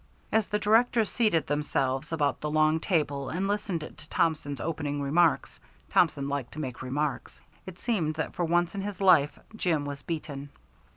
As 0.31 0.47
the 0.47 0.57
directors 0.57 1.11
seated 1.11 1.45
themselves 1.45 2.11
about 2.11 2.41
the 2.41 2.49
long 2.49 2.79
table 2.79 3.29
and 3.29 3.47
listened 3.47 3.81
to 3.81 4.09
Thompson's 4.09 4.59
opening 4.59 4.99
remarks, 4.99 5.59
Thompson 5.91 6.27
liked 6.27 6.53
to 6.53 6.59
make 6.59 6.81
remarks, 6.81 7.39
it 7.67 7.77
seemed 7.77 8.15
that 8.15 8.33
for 8.33 8.43
once 8.43 8.73
in 8.73 8.81
his 8.81 8.99
life 8.99 9.37
Jim 9.55 9.85
was 9.85 10.01
beaten. 10.01 10.49